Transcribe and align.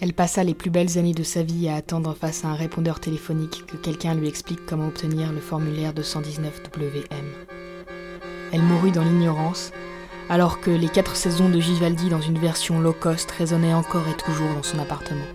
Elle 0.00 0.14
passa 0.14 0.42
les 0.42 0.54
plus 0.54 0.70
belles 0.70 0.98
années 0.98 1.14
de 1.14 1.22
sa 1.22 1.42
vie 1.42 1.68
à 1.68 1.76
attendre 1.76 2.14
face 2.14 2.44
à 2.44 2.48
un 2.48 2.54
répondeur 2.54 3.00
téléphonique 3.00 3.64
que 3.66 3.76
quelqu'un 3.76 4.14
lui 4.14 4.28
explique 4.28 4.66
comment 4.66 4.88
obtenir 4.88 5.32
le 5.32 5.40
formulaire 5.40 5.94
de 5.94 6.02
119 6.02 6.62
WM. 6.76 7.26
Elle 8.52 8.62
mourut 8.62 8.90
dans 8.90 9.04
l'ignorance, 9.04 9.72
alors 10.28 10.60
que 10.60 10.70
les 10.70 10.88
quatre 10.88 11.16
saisons 11.16 11.48
de 11.48 11.60
Givaldi 11.60 12.08
dans 12.08 12.20
une 12.20 12.38
version 12.38 12.80
low 12.80 12.92
cost 12.92 13.30
résonnaient 13.30 13.74
encore 13.74 14.08
et 14.08 14.16
toujours 14.16 14.52
dans 14.54 14.62
son 14.62 14.78
appartement. 14.78 15.26